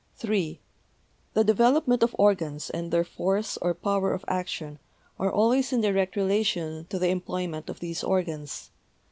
(3) 0.15 0.59
The 1.35 1.43
development 1.43 2.01
of 2.01 2.15
organs, 2.17 2.71
and 2.71 2.89
their 2.89 3.03
force 3.03 3.55
or 3.57 3.75
power 3.75 4.15
of 4.15 4.25
action, 4.27 4.79
are 5.19 5.31
always 5.31 5.71
in 5.71 5.81
direct 5.81 6.15
relation 6.15 6.87
to 6.89 6.97
the 6.97 7.09
em 7.09 7.21
ployment 7.21 7.69
of 7.69 7.81
these 7.81 8.03
organs. 8.03 8.71